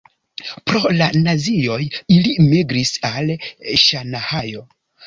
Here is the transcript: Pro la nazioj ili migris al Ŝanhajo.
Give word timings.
Pro 0.71 0.79
la 1.01 1.09
nazioj 1.27 1.77
ili 2.17 2.35
migris 2.47 2.97
al 3.13 3.35
Ŝanhajo. 3.87 4.71